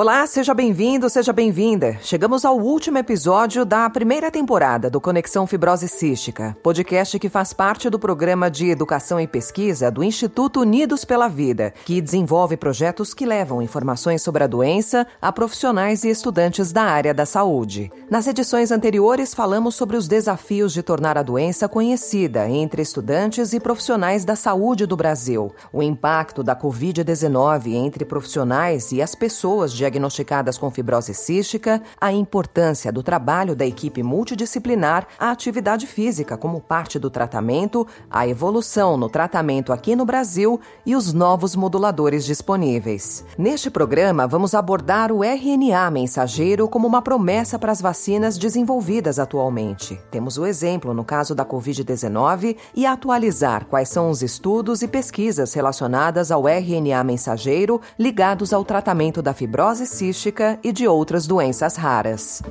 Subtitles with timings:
[0.00, 1.98] Olá, seja bem-vindo, seja bem-vinda.
[2.00, 7.90] Chegamos ao último episódio da primeira temporada do Conexão Fibrose Cística, podcast que faz parte
[7.90, 13.26] do programa de educação e pesquisa do Instituto Unidos pela Vida, que desenvolve projetos que
[13.26, 17.92] levam informações sobre a doença a profissionais e estudantes da área da saúde.
[18.08, 23.60] Nas edições anteriores, falamos sobre os desafios de tornar a doença conhecida entre estudantes e
[23.60, 30.56] profissionais da saúde do Brasil, o impacto da Covid-19 entre profissionais e as pessoas diagnosticadas
[30.56, 36.98] com fibrose cística, a importância do trabalho da equipe multidisciplinar, a atividade física como parte
[36.98, 43.24] do tratamento, a evolução no tratamento aqui no Brasil e os novos moduladores disponíveis.
[43.36, 50.00] Neste programa, vamos abordar o RNA mensageiro como uma promessa para as vacinas desenvolvidas atualmente.
[50.10, 55.52] Temos o exemplo no caso da Covid-19 e atualizar quais são os estudos e pesquisas
[55.52, 61.76] relacionadas ao RNA mensageiro ligados ao tratamento da fibrose fibrose cística e de outras doenças
[61.76, 62.42] raras.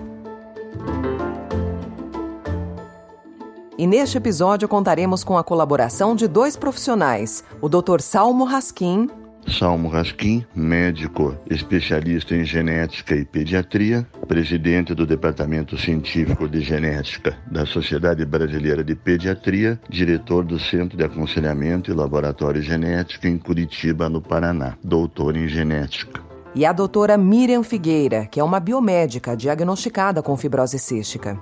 [3.77, 8.01] E neste episódio contaremos com a colaboração de dois profissionais, o Dr.
[8.01, 9.09] Salmo Raskin.
[9.47, 17.65] Salmo Raskin, médico especialista em genética e pediatria, presidente do Departamento Científico de Genética da
[17.65, 24.21] Sociedade Brasileira de Pediatria, diretor do Centro de Aconselhamento e Laboratório Genético em Curitiba, no
[24.21, 30.35] Paraná, doutor em genética e a doutora Miriam Figueira, que é uma biomédica diagnosticada com
[30.35, 31.39] fibrose cística.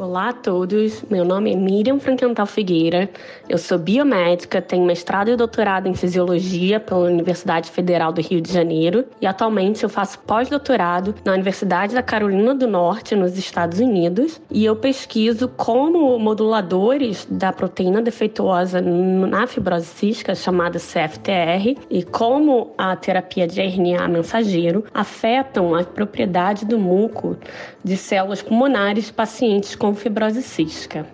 [0.00, 3.10] Olá a todos, meu nome é Miriam Frankenthal Figueira,
[3.48, 8.52] eu sou biomédica, tenho mestrado e doutorado em fisiologia pela Universidade Federal do Rio de
[8.52, 14.40] Janeiro e atualmente eu faço pós-doutorado na Universidade da Carolina do Norte, nos Estados Unidos,
[14.52, 22.72] e eu pesquiso como moduladores da proteína defeituosa na fibrose cística, chamada CFTR, e como
[22.78, 27.36] a terapia de RNA mensageiro afetam a propriedade do muco
[27.82, 31.06] de células pulmonares pacientes com fibrose cística.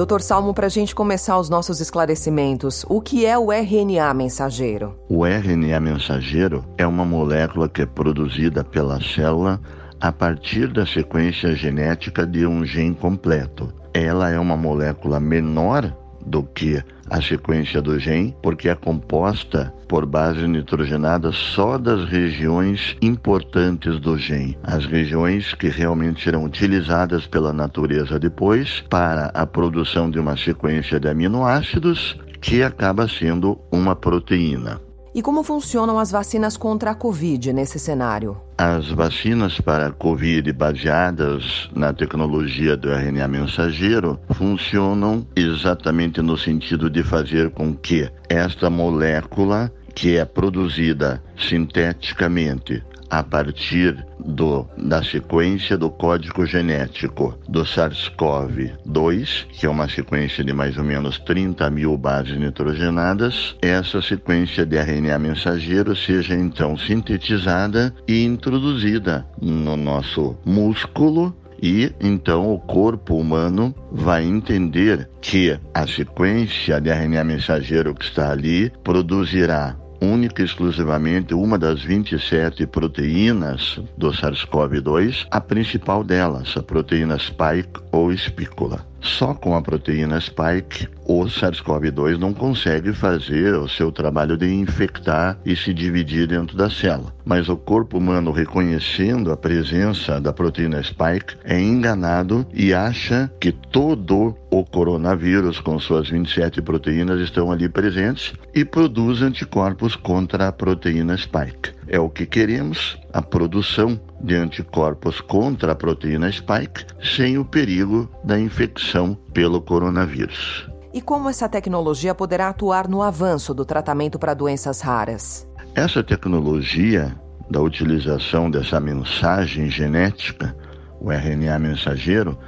[0.00, 4.98] Doutor Salmo, para a gente começar os nossos esclarecimentos, o que é o RNA mensageiro?
[5.10, 9.60] O RNA mensageiro é uma molécula que é produzida pela célula
[10.00, 13.70] a partir da sequência genética de um gene completo.
[13.92, 15.94] Ela é uma molécula menor
[16.30, 22.96] do que a sequência do gene, porque é composta por base nitrogenada só das regiões
[23.02, 30.08] importantes do gene, as regiões que realmente serão utilizadas pela natureza depois para a produção
[30.08, 34.80] de uma sequência de aminoácidos que acaba sendo uma proteína.
[35.12, 38.40] E como funcionam as vacinas contra a Covid nesse cenário?
[38.56, 46.88] As vacinas para a Covid baseadas na tecnologia do RNA mensageiro funcionam exatamente no sentido
[46.88, 55.76] de fazer com que esta molécula que é produzida sinteticamente a partir do, da sequência
[55.76, 61.96] do código genético do SARS-CoV-2, que é uma sequência de mais ou menos 30 mil
[61.98, 71.34] bases nitrogenadas, essa sequência de RNA mensageiro seja então sintetizada e introduzida no nosso músculo
[71.62, 78.30] e então o corpo humano vai entender que a sequência de RNA mensageiro que está
[78.30, 86.62] ali produzirá única e exclusivamente uma das 27 proteínas do SARS-CoV-2, a principal delas, a
[86.62, 88.89] proteína spike ou espícula.
[89.00, 95.38] Só com a proteína spike, o SARS-CoV-2 não consegue fazer o seu trabalho de infectar
[95.44, 97.12] e se dividir dentro da célula.
[97.24, 103.52] Mas o corpo humano, reconhecendo a presença da proteína spike, é enganado e acha que
[103.52, 110.52] todo o coronavírus, com suas 27 proteínas, estão ali presentes e produz anticorpos contra a
[110.52, 111.79] proteína spike.
[111.92, 118.08] É o que queremos, a produção de anticorpos contra a proteína spike sem o perigo
[118.22, 120.70] da infecção pelo coronavírus.
[120.94, 125.48] E como essa tecnologia poderá atuar no avanço do tratamento para doenças raras?
[125.74, 127.12] Essa tecnologia
[127.50, 130.56] da utilização dessa mensagem genética,
[131.00, 132.38] o RNA mensageiro,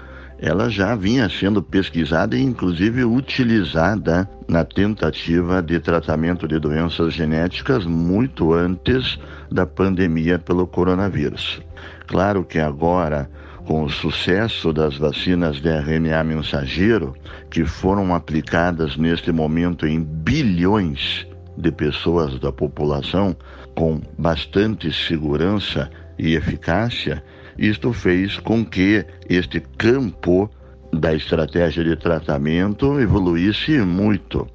[0.42, 7.86] ela já vinha sendo pesquisada e inclusive utilizada na tentativa de tratamento de doenças genéticas
[7.86, 9.20] muito antes
[9.52, 11.62] da pandemia pelo coronavírus.
[12.08, 13.30] Claro que agora,
[13.64, 17.14] com o sucesso das vacinas de RNA mensageiro,
[17.48, 21.24] que foram aplicadas neste momento em bilhões
[21.56, 23.36] de pessoas da população,
[23.76, 25.88] com bastante segurança
[26.18, 27.22] e eficácia,
[27.58, 30.50] isto fez com que este campo
[30.92, 34.46] da estratégia de tratamento evoluísse muito.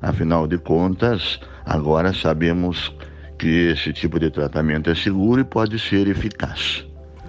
[0.00, 2.94] Afinal de contas, agora sabemos
[3.38, 6.85] que esse tipo de tratamento é seguro e pode ser eficaz.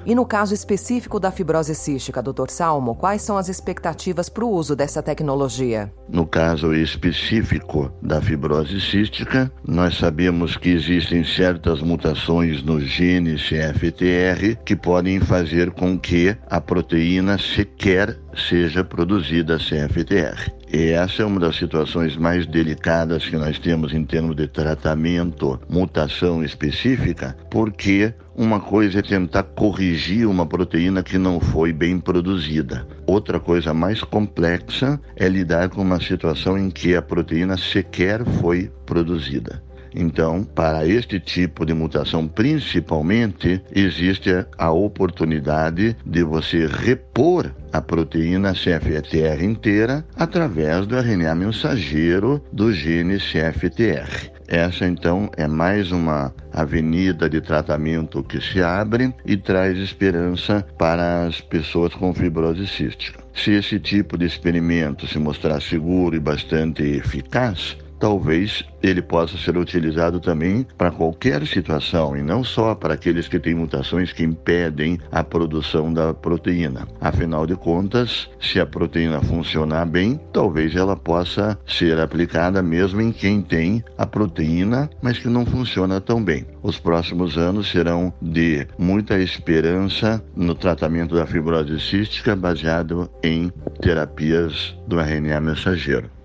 [0.08, 2.48] E no caso específico da fibrose cística, Dr.
[2.48, 5.92] Salmo, quais são as expectativas para o uso dessa tecnologia?
[6.08, 14.56] No caso específico da fibrose cística, nós sabemos que existem certas mutações no gene CFTR
[14.64, 20.52] que podem fazer com que a proteína sequer seja produzida CFTR.
[20.72, 25.60] E essa é uma das situações mais delicadas que nós temos em termos de tratamento,
[25.70, 32.88] mutação específica, porque uma coisa é tentar corrigir uma proteína que não foi bem produzida.
[33.08, 38.70] Outra coisa mais complexa é lidar com uma situação em que a proteína sequer foi
[38.86, 39.64] produzida.
[40.00, 48.54] Então, para este tipo de mutação, principalmente, existe a oportunidade de você repor a proteína
[48.54, 54.30] CFTR inteira através do RNA mensageiro do gene CFTR.
[54.48, 61.26] Essa então é mais uma avenida de tratamento que se abre e traz esperança para
[61.26, 63.20] as pessoas com fibrose cística.
[63.34, 69.58] Se esse tipo de experimento se mostrar seguro e bastante eficaz, talvez ele possa ser
[69.58, 75.00] utilizado também para qualquer situação e não só para aqueles que têm mutações que impedem
[75.12, 76.88] a produção da proteína.
[77.02, 83.12] Afinal de contas, se a proteína funcionar bem, talvez ela possa ser aplicada mesmo em
[83.12, 86.46] quem tem a proteína, mas que não funciona tão bem.
[86.62, 93.52] Os próximos anos serão de muita esperança no tratamento da fibrose cística baseado em
[93.82, 96.17] terapias do RNA mensageiro.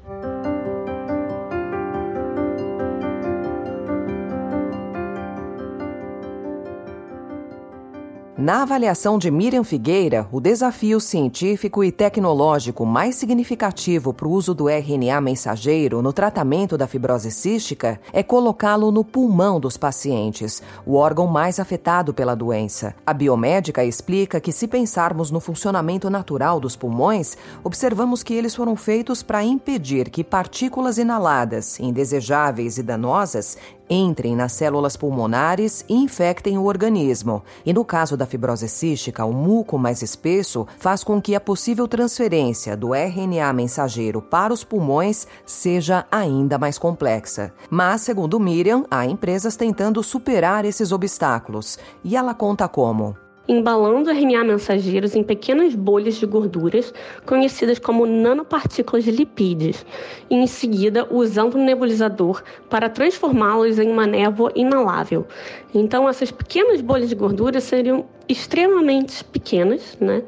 [8.42, 14.52] Na avaliação de Miriam Figueira, o desafio científico e tecnológico mais significativo para o uso
[14.52, 20.96] do RNA mensageiro no tratamento da fibrose cística é colocá-lo no pulmão dos pacientes, o
[20.96, 22.96] órgão mais afetado pela doença.
[23.06, 28.74] A biomédica explica que, se pensarmos no funcionamento natural dos pulmões, observamos que eles foram
[28.74, 33.56] feitos para impedir que partículas inaladas, indesejáveis e danosas,
[33.92, 37.42] entrem nas células pulmonares e infectem o organismo.
[37.64, 41.86] E no caso da fibrose cística, o muco mais espesso faz com que a possível
[41.86, 47.52] transferência do RNA mensageiro para os pulmões seja ainda mais complexa.
[47.68, 51.78] Mas, segundo Miriam, há empresas tentando superar esses obstáculos.
[52.02, 53.16] E ela conta como
[53.48, 56.92] embalando RNA mensageiros em pequenas bolhas de gorduras,
[57.26, 59.84] conhecidas como nanopartículas de lipídios,
[60.30, 65.26] e em seguida usando um nebulizador para transformá-los em uma névoa inalável.
[65.74, 70.22] Então, essas pequenas bolhas de gordura seriam extremamente pequenas né,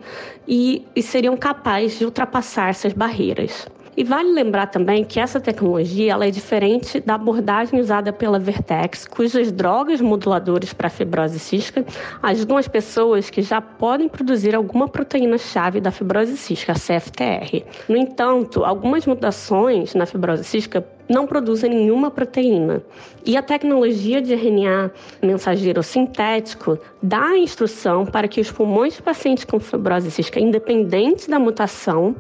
[0.47, 3.67] e, e seriam capazes de ultrapassar essas barreiras.
[3.97, 9.07] E vale lembrar também que essa tecnologia ela é diferente da abordagem usada pela Vertex,
[9.07, 11.85] cujas drogas moduladoras para fibrose cística
[12.23, 17.65] ajudam as pessoas que já podem produzir alguma proteína-chave da fibrose cística, a CFTR.
[17.89, 22.83] No entanto, algumas mutações na fibrose cística não produzem nenhuma proteína.
[23.27, 24.91] E a tecnologia de RNA
[25.23, 31.29] mensageiro sintético dá a instrução para que os pulmões de pacientes com fibrose cística, independente
[31.29, 32.15] da mutação,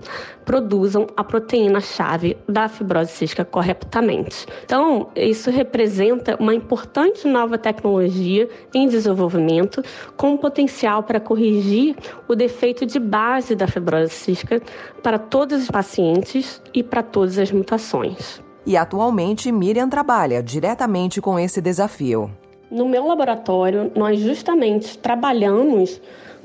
[0.44, 4.46] produzam a proteína-chave da fibrose cística corretamente.
[4.64, 9.82] Então, isso representa uma importante nova tecnologia em desenvolvimento
[10.16, 11.96] com potencial para corrigir
[12.28, 14.60] o defeito de base da fibrose cística
[15.02, 18.42] para todos os pacientes e para todas as mutações.
[18.66, 22.30] E atualmente Miriam trabalha diretamente com esse desafio.
[22.70, 26.00] No meu laboratório, nós justamente trabalhamos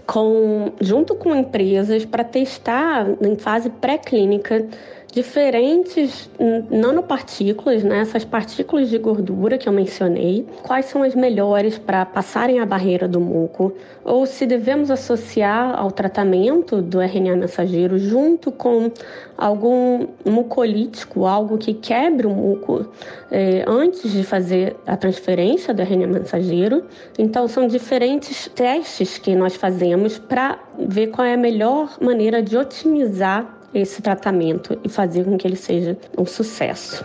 [0.06, 4.68] com, junto com empresas para testar em fase pré-clínica
[5.12, 6.30] diferentes
[6.70, 12.60] nanopartículas, né, essas partículas de gordura que eu mencionei, quais são as melhores para passarem
[12.60, 13.74] a barreira do muco,
[14.04, 18.92] ou se devemos associar ao tratamento do RNA mensageiro junto com
[19.38, 22.86] algum mucolítico, algo que quebre o muco
[23.32, 26.84] eh, antes de fazer a transferência do RNA mensageiro.
[27.18, 32.58] Então, são diferentes testes que nós fazemos para ver qual é a melhor maneira de
[32.58, 37.04] otimizar esse tratamento e fazer com que ele seja um sucesso.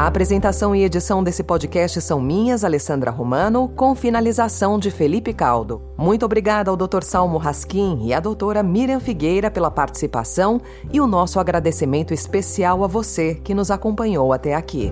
[0.00, 5.82] A apresentação e edição desse podcast são minhas, Alessandra Romano, com finalização de Felipe Caldo.
[5.98, 7.02] Muito obrigada ao Dr.
[7.02, 10.58] Salmo Raskin e à doutora Miriam Figueira pela participação
[10.90, 14.90] e o nosso agradecimento especial a você que nos acompanhou até aqui.